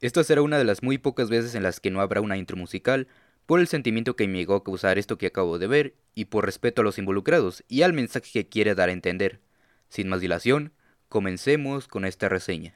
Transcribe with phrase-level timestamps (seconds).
[0.00, 2.56] Esta será una de las muy pocas veces en las que no habrá una intro
[2.56, 3.06] musical,
[3.44, 6.46] por el sentimiento que me llegó a causar esto que acabo de ver, y por
[6.46, 9.40] respeto a los involucrados y al mensaje que quiere dar a entender.
[9.88, 10.72] Sin más dilación,
[11.08, 12.74] comencemos con esta reseña.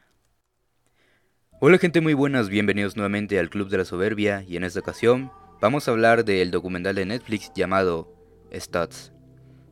[1.61, 5.33] Hola gente muy buenas, bienvenidos nuevamente al Club de la Soberbia y en esta ocasión
[5.63, 8.13] vamos a hablar del documental de Netflix llamado
[8.53, 9.13] Stats.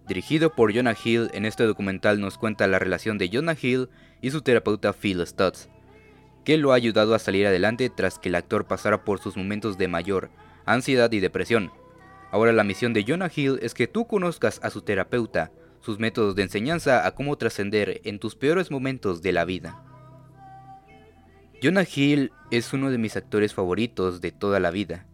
[0.08, 3.90] Dirigido por Jonah Hill, en este documental nos cuenta la relación de Jonah Hill
[4.22, 5.68] y su terapeuta Phil Stutz,
[6.44, 9.78] que lo ha ayudado a salir adelante tras que el actor pasara por sus momentos
[9.78, 10.30] de mayor
[10.64, 11.72] ansiedad y depresión.
[12.30, 16.34] Ahora la misión de Jonah Hill es que tú conozcas a su terapeuta, sus métodos
[16.34, 19.82] de enseñanza a cómo trascender en tus peores momentos de la vida.
[21.62, 25.06] Jonah Hill es uno de mis actores favoritos de toda la vida.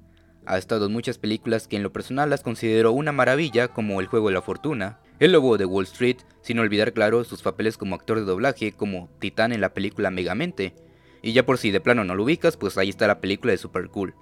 [0.47, 4.07] Ha estado en muchas películas que en lo personal las considero una maravilla como El
[4.07, 7.95] Juego de la Fortuna, El Lobo de Wall Street, sin olvidar claro sus papeles como
[7.95, 10.75] actor de doblaje como Titán en la película Megamente,
[11.23, 13.59] y ya por si de plano no lo ubicas, pues ahí está la película de
[13.59, 14.15] Super Cool.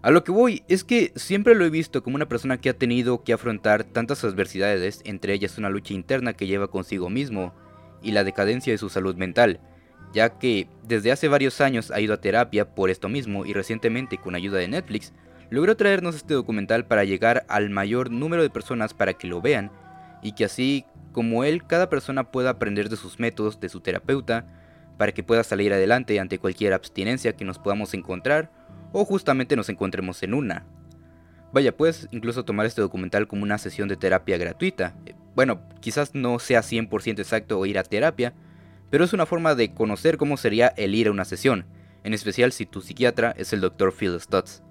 [0.00, 2.78] A lo que voy es que siempre lo he visto como una persona que ha
[2.78, 7.52] tenido que afrontar tantas adversidades, entre ellas una lucha interna que lleva consigo mismo
[8.00, 9.60] y la decadencia de su salud mental,
[10.12, 14.18] ya que desde hace varios años ha ido a terapia por esto mismo y recientemente
[14.18, 15.12] con ayuda de Netflix
[15.50, 19.72] logró traernos este documental para llegar al mayor número de personas para que lo vean
[20.22, 24.46] y que así como él cada persona pueda aprender de sus métodos de su terapeuta
[24.98, 28.50] para que pueda salir adelante ante cualquier abstinencia que nos podamos encontrar
[28.92, 30.66] o justamente nos encontremos en una.
[31.52, 34.94] Vaya, puedes incluso tomar este documental como una sesión de terapia gratuita.
[35.06, 38.34] Eh, bueno, quizás no sea 100% exacto ir a terapia,
[38.90, 41.64] pero es una forma de conocer cómo sería el ir a una sesión,
[42.04, 43.92] en especial si tu psiquiatra es el Dr.
[43.92, 44.62] Phil Stutz.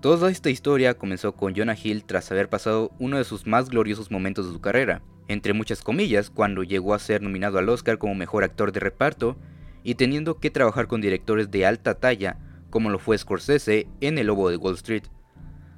[0.00, 4.10] Toda esta historia comenzó con Jonah Hill tras haber pasado uno de sus más gloriosos
[4.10, 8.14] momentos de su carrera, entre muchas comillas, cuando llegó a ser nominado al Oscar como
[8.14, 9.36] mejor actor de reparto
[9.82, 12.38] y teniendo que trabajar con directores de alta talla
[12.70, 15.04] como lo fue Scorsese en El Lobo de Wall Street.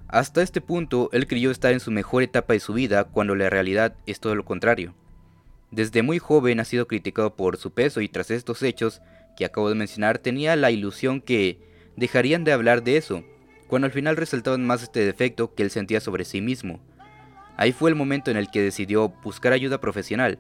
[0.08, 3.50] Hasta este punto, él creyó estar en su mejor etapa de su vida cuando la
[3.50, 4.94] realidad es todo lo contrario.
[5.70, 9.02] Desde muy joven ha sido criticado por su peso y tras estos hechos
[9.36, 11.58] que acabo de mencionar tenía la ilusión que
[11.96, 13.22] dejarían de hablar de eso,
[13.66, 16.80] cuando al final resaltaban más este defecto que él sentía sobre sí mismo.
[17.58, 20.38] Ahí fue el momento en el que decidió buscar ayuda profesional,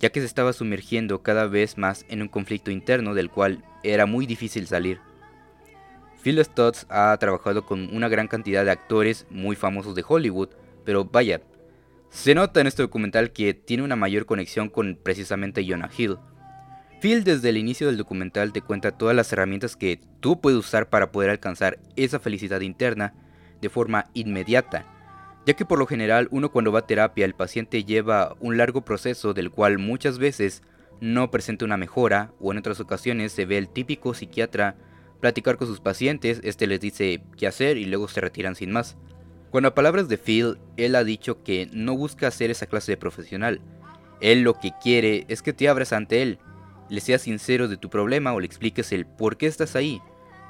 [0.00, 4.04] ya que se estaba sumergiendo cada vez más en un conflicto interno del cual era
[4.04, 5.00] muy difícil salir.
[6.22, 10.50] Phil Stutz ha trabajado con una gran cantidad de actores muy famosos de Hollywood,
[10.84, 11.40] pero vaya,
[12.10, 16.18] se nota en este documental que tiene una mayor conexión con precisamente Jonah Hill.
[17.00, 20.90] Phil desde el inicio del documental te cuenta todas las herramientas que tú puedes usar
[20.90, 23.14] para poder alcanzar esa felicidad interna
[23.62, 24.97] de forma inmediata
[25.48, 28.82] ya que por lo general uno cuando va a terapia el paciente lleva un largo
[28.82, 30.62] proceso del cual muchas veces
[31.00, 34.76] no presenta una mejora o en otras ocasiones se ve el típico psiquiatra
[35.20, 38.98] platicar con sus pacientes, este les dice qué hacer y luego se retiran sin más.
[39.50, 42.98] Cuando a palabras de Phil, él ha dicho que no busca ser esa clase de
[42.98, 43.62] profesional.
[44.20, 46.38] Él lo que quiere es que te abras ante él,
[46.90, 50.02] le seas sincero de tu problema o le expliques el por qué estás ahí.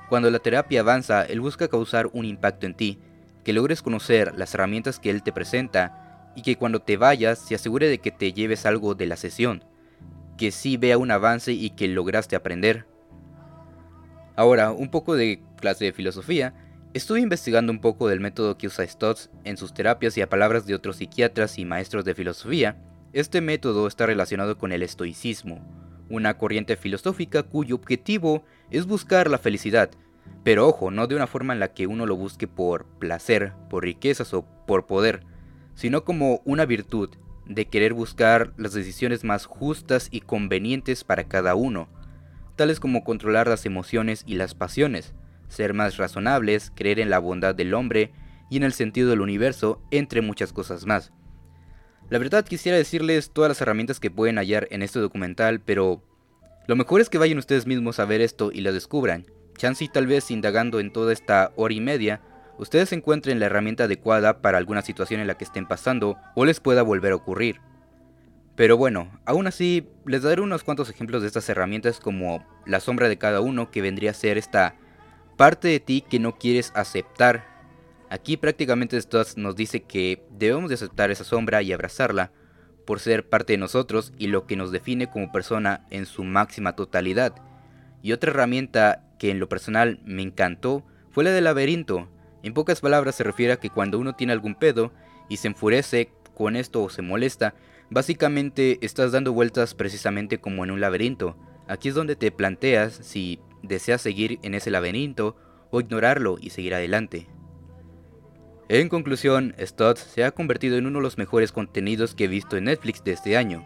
[0.09, 2.99] Cuando la terapia avanza, él busca causar un impacto en ti,
[3.49, 7.55] que logres conocer las herramientas que él te presenta y que cuando te vayas se
[7.55, 9.65] asegure de que te lleves algo de la sesión,
[10.37, 12.85] que sí vea un avance y que lograste aprender.
[14.37, 16.53] Ahora, un poco de clase de filosofía,
[16.93, 20.67] estuve investigando un poco del método que usa Stotts en sus terapias y a palabras
[20.67, 22.77] de otros psiquiatras y maestros de filosofía,
[23.15, 25.67] este método está relacionado con el estoicismo,
[26.11, 29.89] una corriente filosófica cuyo objetivo es buscar la felicidad,
[30.45, 33.85] pero ojo, no de una forma en la que uno lo busque por placer, por
[33.85, 35.23] riquezas o por poder,
[35.75, 37.11] sino como una virtud
[37.47, 41.89] de querer buscar las decisiones más justas y convenientes para cada uno,
[42.57, 45.15] tales como controlar las emociones y las pasiones,
[45.49, 48.13] ser más razonables, creer en la bondad del hombre
[48.51, 51.13] y en el sentido del universo, entre muchas cosas más.
[52.11, 56.03] La verdad quisiera decirles todas las herramientas que pueden hallar en este documental, pero
[56.67, 59.27] lo mejor es que vayan ustedes mismos a ver esto y lo descubran,
[59.59, 62.23] chance y tal vez indagando en toda esta hora y media,
[62.57, 66.61] ustedes encuentren la herramienta adecuada para alguna situación en la que estén pasando o les
[66.61, 67.61] pueda volver a ocurrir.
[68.57, 73.09] Pero bueno, aún así, les daré unos cuantos ejemplos de estas herramientas como la sombra
[73.09, 74.75] de cada uno que vendría a ser esta
[75.37, 77.45] parte de ti que no quieres aceptar.
[78.11, 82.33] Aquí prácticamente esto nos dice que debemos de aceptar esa sombra y abrazarla
[82.85, 86.75] por ser parte de nosotros y lo que nos define como persona en su máxima
[86.75, 87.35] totalidad.
[88.03, 92.09] Y otra herramienta que en lo personal me encantó fue la del laberinto.
[92.43, 94.93] En pocas palabras se refiere a que cuando uno tiene algún pedo
[95.29, 97.55] y se enfurece con esto o se molesta,
[97.91, 101.37] básicamente estás dando vueltas precisamente como en un laberinto.
[101.67, 105.37] Aquí es donde te planteas si desea seguir en ese laberinto
[105.71, 107.27] o ignorarlo y seguir adelante.
[108.69, 112.57] En conclusión, Stutz se ha convertido en uno de los mejores contenidos que he visto
[112.57, 113.65] en Netflix de este año.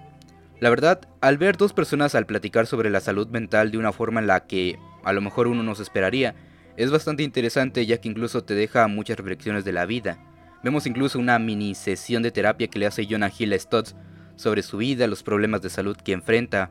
[0.60, 4.20] La verdad, al ver dos personas al platicar sobre la salud mental de una forma
[4.20, 6.34] en la que a lo mejor uno no se esperaría,
[6.76, 10.18] es bastante interesante ya que incluso te deja muchas reflexiones de la vida.
[10.62, 13.94] Vemos incluso una mini sesión de terapia que le hace Jonah Hill a Stutz
[14.36, 16.70] sobre su vida, los problemas de salud que enfrenta,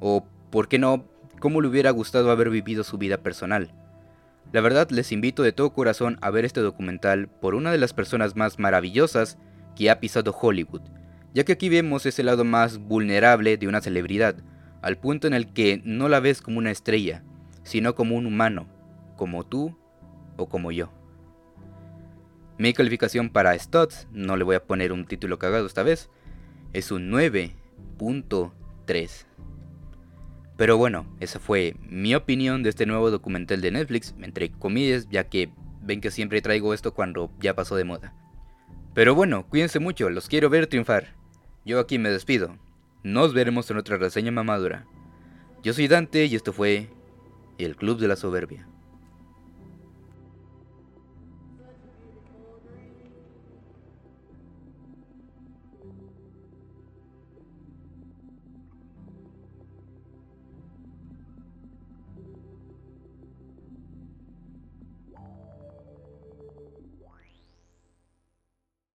[0.00, 1.06] o, por qué no,
[1.38, 3.74] cómo le hubiera gustado haber vivido su vida personal.
[4.52, 7.92] La verdad les invito de todo corazón a ver este documental por una de las
[7.92, 9.38] personas más maravillosas
[9.76, 10.82] que ha pisado Hollywood,
[11.34, 14.36] ya que aquí vemos ese lado más vulnerable de una celebridad,
[14.82, 17.22] al punto en el que no la ves como una estrella,
[17.62, 18.66] sino como un humano,
[19.16, 19.76] como tú
[20.36, 20.90] o como yo.
[22.58, 26.10] Mi calificación para Stutz, no le voy a poner un título cagado esta vez,
[26.72, 29.26] es un 9.3.
[30.56, 35.24] Pero bueno, esa fue mi opinión de este nuevo documental de Netflix, entre comillas, ya
[35.24, 35.50] que
[35.80, 38.14] ven que siempre traigo esto cuando ya pasó de moda.
[38.94, 41.14] Pero bueno, cuídense mucho, los quiero ver triunfar.
[41.64, 42.56] Yo aquí me despido.
[43.02, 44.86] Nos veremos en otra reseña mamadura.
[45.62, 46.90] Yo soy Dante y esto fue
[47.64, 48.66] El Club de la Soberbia.